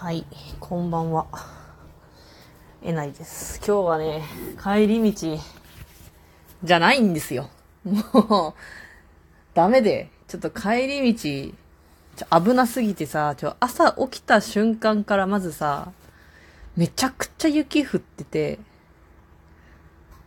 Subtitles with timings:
[0.00, 0.24] はい、
[0.60, 1.26] こんばんは。
[2.84, 3.58] えないです。
[3.66, 4.22] 今日はね、
[4.62, 5.40] 帰り道、
[6.62, 7.50] じゃないんですよ。
[7.82, 8.54] もう、
[9.54, 11.52] ダメで、ちょっと帰り道、
[12.14, 15.90] ちょ危なすぎてさ、ちょ、朝起きた瞬間からまずさ、
[16.76, 18.60] めちゃくちゃ雪降ってて、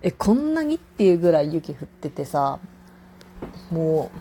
[0.02, 2.60] え、こんなにっていうぐらい雪降っててさ、
[3.72, 4.12] も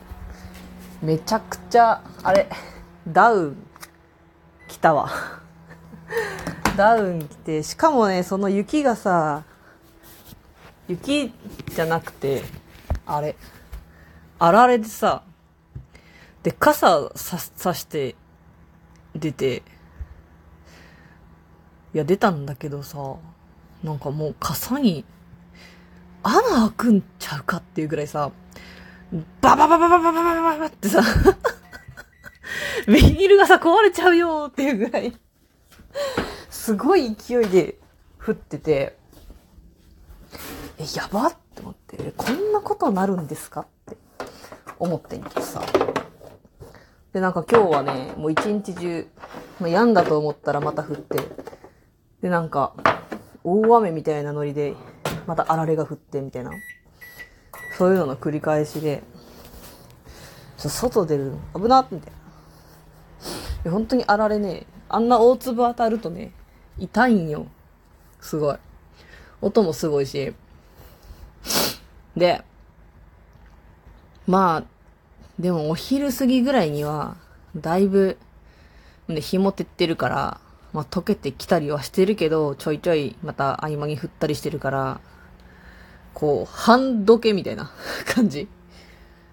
[1.03, 2.48] う、めちゃくちゃ、あれ、
[3.09, 3.67] ダウン、
[4.71, 5.11] 来たわ。
[6.76, 9.43] ダウン着て、しかもね、その雪がさ、
[10.89, 11.32] 雪
[11.75, 12.43] じゃなくて、
[13.04, 13.36] あれ、
[14.39, 15.25] あられでさ、
[16.44, 18.14] で、傘さ、さして
[19.14, 19.63] 出て、
[21.93, 23.16] いや、出たんだけどさ、
[23.82, 25.05] なんかもう傘に
[26.22, 28.30] 穴開くんちゃうかっていうぐらいさ、
[29.41, 31.02] バババババババババババってさ、
[32.86, 35.12] ビニールがさ、壊れちゃうよっていうぐらい、
[36.48, 37.78] すごい勢いで
[38.24, 38.96] 降ってて、
[40.78, 43.96] え、やばって思って、こんなことなるんですかって
[44.78, 45.62] 思ってんけどさ。
[47.12, 49.06] で、なんか今日はね、もう一日中、
[49.60, 51.18] まあ、病んだと思ったらまた降って、
[52.22, 52.74] で、なんか、
[53.42, 54.74] 大雨みたいなノリで、
[55.27, 56.52] またあられが降ってみたいな。
[57.77, 59.02] そういうのの繰り返しで、
[60.58, 62.19] ちょ外出るの危なっみたいな。
[63.69, 66.33] 本当にあられね、あんな大粒当たるとね、
[66.78, 67.47] 痛いんよ。
[68.20, 68.56] すごい。
[69.42, 70.33] 音もすごいし。
[72.17, 72.42] で、
[74.27, 74.64] まあ、
[75.39, 77.17] でもお昼過ぎぐらいには、
[77.56, 78.19] だいぶ、
[79.08, 80.41] ね、日も照ってるから、
[80.72, 85.00] まあ溶けてきたりはしてるけど、ちょいちょいまた合間に降ったりしてるから、
[86.14, 87.70] こう、半溶けみたいな
[88.06, 88.48] 感じ。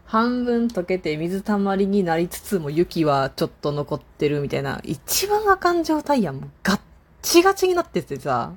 [0.08, 6.38] 半分溶けて水たまりになりつつも雪はちょっと残ってるみたいな、一番あかん状態やん。
[6.38, 6.80] もうガッ
[7.22, 8.54] チガチになっててさ、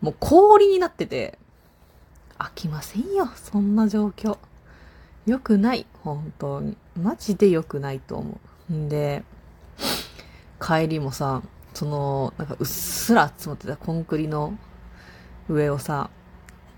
[0.00, 1.38] もう氷になってて、
[2.38, 4.38] 飽きませんよ、そんな状況。
[5.26, 6.76] 良くない、本当に。
[7.02, 8.38] マジで良くないと思
[8.70, 8.72] う。
[8.72, 9.24] んで、
[10.60, 11.42] 帰りもさ、
[11.72, 14.56] その、なんかうっすら積もってたコンクリの
[15.48, 16.10] 上をさ、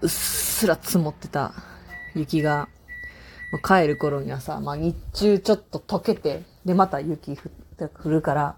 [0.00, 1.52] うっすら積もってた
[2.14, 2.68] 雪が、
[3.52, 7.36] もう帰る頃にはさ、まあ日中ちょっと溶けて、でまた雪降っ
[7.76, 8.56] て降るから、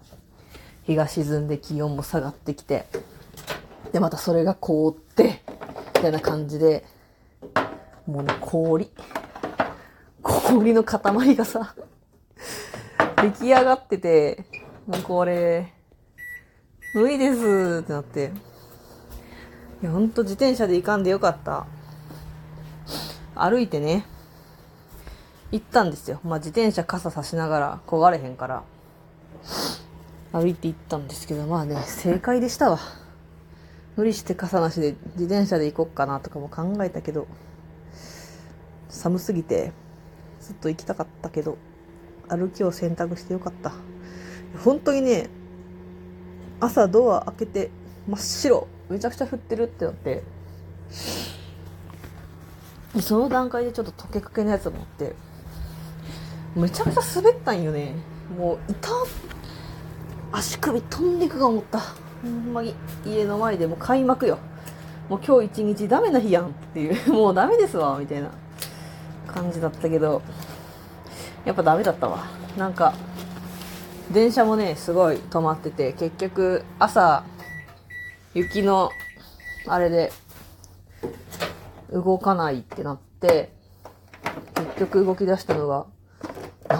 [0.83, 2.85] 日が沈んで気温も下がってきて、
[3.91, 5.41] でまたそれが凍って、
[5.95, 6.85] みたいな感じで、
[8.07, 8.89] もうね、氷。
[10.21, 11.75] 氷の塊がさ、
[13.21, 14.45] 出来上がってて、
[14.87, 15.73] もうこれ、
[16.95, 18.31] 無理ですってなって。
[19.83, 21.67] いや、ほんと自転車で行かんでよかった。
[23.35, 24.05] 歩いてね、
[25.51, 26.19] 行ったんですよ。
[26.23, 28.63] まあ、自転車傘さしながら焦がれへんから。
[30.31, 32.79] 歩いて行ったんですけど、まあね、正解でしたわ。
[33.95, 37.27] 無理して傘なしで自転車で行こっかなとかも考えたけど、
[38.89, 39.73] 寒すぎて、
[40.39, 41.57] ずっと行きたかったけど、
[42.27, 43.73] 歩きを選択してよかった。
[44.63, 45.29] 本当にね、
[46.59, 47.71] 朝ドア開けて
[48.07, 50.23] 真っ白、めちゃくちゃ降ってるってなって、
[53.01, 55.15] その段階でちょっと溶けかけのやつ持って、
[56.55, 57.93] めちゃくちゃ滑ったんよね。
[58.37, 58.89] もう、いた
[60.31, 61.79] 足首飛んでいくか思った。
[61.79, 64.37] ほんまに、家の前でもう開幕よ。
[65.09, 68.29] もう今日一日ダメな日やんっていう、 もうダメですわ、みたいな
[69.27, 70.21] 感じだったけど、
[71.45, 72.25] やっぱダメだったわ。
[72.57, 72.93] なんか、
[74.11, 77.23] 電車もね、すごい止まってて、結局、朝、
[78.33, 78.89] 雪の、
[79.67, 80.11] あれで、
[81.91, 83.51] 動かないってなって、
[84.55, 85.85] 結局動き出したのが、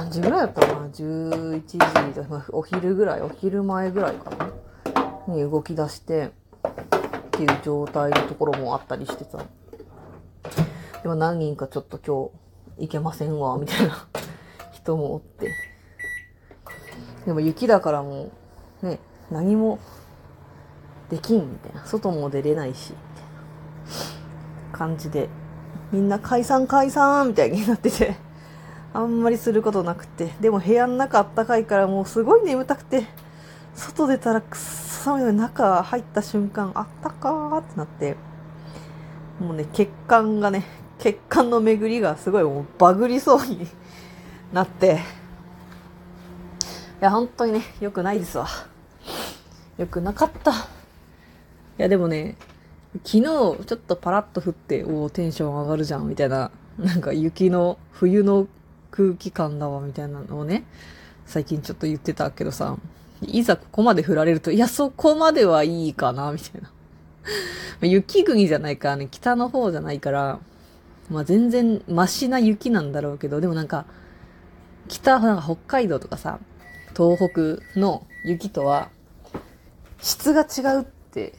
[0.10, 4.32] 何時ぐらいだったかな ?11 時、お昼ぐらい、お昼前ぐらいか
[5.28, 5.34] な？
[5.36, 6.32] に動き出して、っ
[7.30, 9.38] ていう状態のところもあったりしてさ。
[11.04, 12.32] でも何人かちょっと今
[12.80, 14.08] 日行けませんわ、みたいな
[14.72, 15.54] 人もおって。
[17.28, 18.32] でも雪だからも
[18.82, 19.78] う、ね、何も
[21.12, 21.86] できんみたいな。
[21.86, 23.26] 外も出れないし、みたい
[24.72, 25.30] な感じで、
[25.92, 28.16] みんな解散解散みたいになってて、
[28.94, 33.06] あんまりすることなくて、でも部屋の中あったかいからもうすごい眠たくて、
[33.76, 38.18] 外出たらくっそ寒いの中入った瞬間、あったかーってなって、
[39.40, 40.66] もうね、血管がね、
[40.98, 43.66] 血管の巡りがすごいもうバグりそうに
[44.52, 45.00] なって、
[47.02, 48.48] いや、本当にね、良くないですわ。
[49.78, 50.52] 良くなかった。
[50.52, 50.56] い
[51.78, 52.36] や、でもね、
[53.06, 58.48] 昨日ちょっとパラッと降って、おお、テンション上がるじゃん、みたいな、なんか雪の、冬の
[58.92, 60.66] 空気感だわ、みたいなのをね、
[61.26, 62.78] 最近ちょっと言ってたけどさ、
[63.22, 66.72] いざここまで降られると、いや、そこまではいいかな、みたいな。
[67.82, 70.40] 雪国じゃないからね、北の方じゃないから、
[71.10, 73.86] まあ全然マシな雪なんだろうけど、でもなんか、
[74.88, 76.40] 北、なんか北海道とかさ、
[76.98, 78.90] 東北の雪とは、
[80.02, 81.34] 質が違うって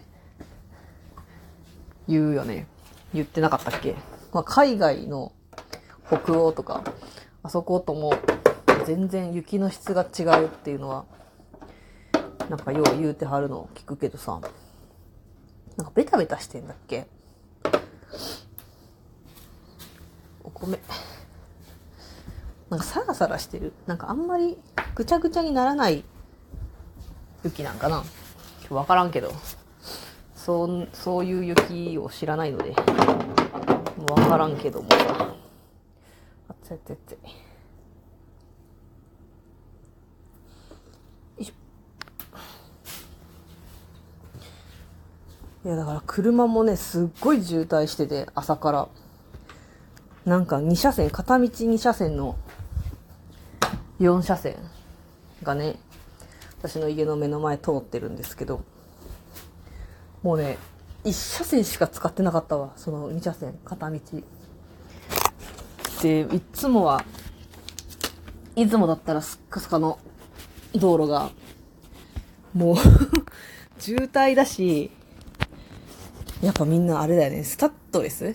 [2.08, 2.66] 言うよね。
[3.14, 3.96] 言ってなかったっけ？
[4.32, 5.32] まあ海外の
[6.06, 6.84] 北欧とか、
[7.42, 8.12] あそことも
[8.86, 11.04] 全然雪の質が違うっていうのは、
[12.48, 14.40] なんかよう言うてはるのを聞くけどさ、
[15.76, 17.06] なんかベタベタしてんだっけ？
[20.44, 20.78] お米。
[22.68, 23.72] なんかサラサラしてる。
[23.86, 24.58] なんかあんまり
[24.94, 26.04] ぐちゃぐちゃにならない
[27.44, 28.04] 雪なんかな
[28.68, 29.32] わからんけど。
[30.34, 35.34] そう、そういう雪を知らないので、わからんけどもさ。
[36.50, 37.18] あっつやつやつ。
[45.62, 48.88] いやだから車もね、すっごい渋滞してて、朝から。
[50.24, 52.36] なんか2車線、片道2車線の
[54.00, 54.56] 4車線
[55.42, 55.76] がね、
[56.58, 58.62] 私の家の目の前通ってるんですけど、
[60.22, 60.58] もうね、
[61.04, 64.00] 1車線しか使ってなかったわ、その2車線、片道。
[66.02, 67.04] で、いつもは、
[68.56, 69.98] いつもだったらすっかすかの
[70.74, 71.30] 道路が、
[72.54, 72.76] もう
[73.78, 74.90] 渋滞だし、
[76.42, 78.34] やっぱみんなあれだよね、スタッドレス？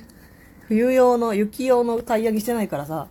[0.67, 3.07] 冬用の、雪用のタイヤにしてないからさ、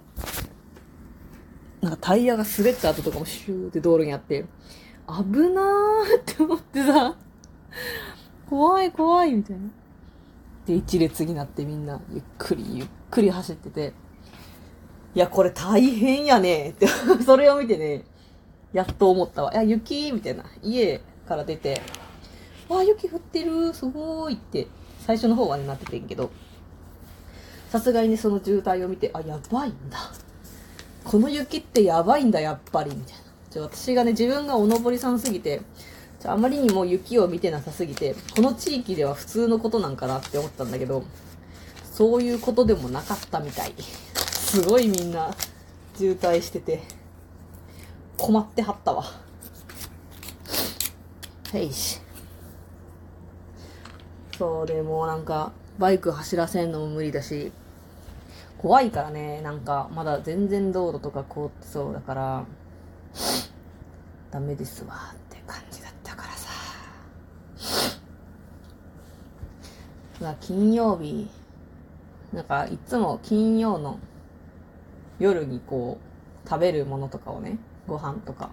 [1.81, 4.45] なんかタイヤが滑った後とかもシューって道路にあって、
[5.06, 7.17] 危なーって思ってさ、
[8.49, 9.62] 怖い怖いみたいな。
[10.67, 13.93] で、一列になってみんなゆっくりゆっくり走ってて、
[15.15, 16.87] いや、これ大変やねって
[17.25, 18.05] それを見てね、
[18.73, 19.53] やっと思ったわ。
[19.53, 20.45] いや、雪みたいな。
[20.63, 21.81] 家から出て、
[22.69, 24.67] わあ、雪降ってるすごいって
[25.07, 26.31] 最初の方はね、なっててんけど、
[27.71, 29.99] さすがにね、その渋滞を見て、あ、やばいんだ。
[31.05, 33.19] この雪ってやばいんだ、やっぱり、みたいな。
[33.51, 35.61] じゃ私がね、自分がお登りさんすぎて、
[36.21, 41.05] じゃあまりにも雪を見てなさすぎて、この地域では普通のことなんかなって思ったんだけど、
[41.93, 43.75] そういうことでもなかったみたい。
[44.44, 45.35] すごいみんな
[45.96, 46.82] 渋滞してて、
[48.17, 49.05] 困ってはったわ。
[51.52, 52.00] へいし。
[54.38, 57.50] そうでもなんかバイク走らせんのも無理だし。
[58.58, 59.41] 怖いからね。
[59.43, 62.44] なんかまだ全然道路とか凍ってそうだから。
[64.31, 65.14] ダメですわ。
[65.14, 66.25] って感じだったか
[70.20, 70.37] らさ。
[70.41, 71.29] 金曜日。
[72.32, 73.99] なんかいつも金曜の
[75.19, 75.99] 夜にこ
[76.45, 78.51] う食べるものとかをねご飯とか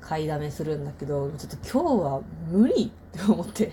[0.00, 3.72] 買いだめするんだけどちょっと今日は無理って思って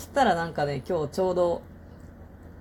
[0.00, 1.60] そしたらなんかね、今日ちょうど、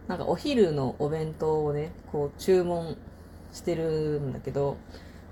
[0.09, 2.97] なんかお昼のお弁当をね、こう注文
[3.53, 4.75] してるんだけど、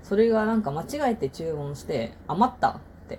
[0.02, 3.18] それがなんか間違えて注文して余ったって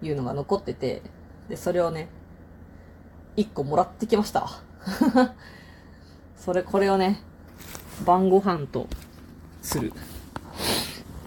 [0.00, 1.02] いうのが残ってて、
[1.48, 2.08] で、それをね、
[3.36, 4.48] 1個もらってきました。
[6.36, 7.20] それ、これをね、
[8.04, 8.88] 晩ご飯と
[9.62, 9.92] する。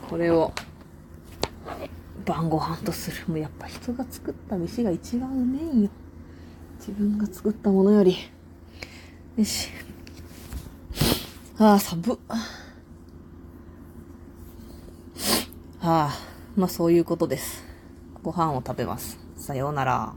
[0.10, 0.52] これを
[2.26, 3.28] 晩ご飯とする。
[3.28, 5.90] もうやっぱ人が作った飯が一番うめえんよ。
[6.80, 8.18] 自分が作ったものより。
[9.38, 9.70] よし。
[11.58, 12.18] ああ、寒っ。
[15.80, 16.12] はあ、
[16.56, 17.64] まあそういうことです。
[18.22, 19.20] ご飯を食べます。
[19.36, 20.14] さようなら。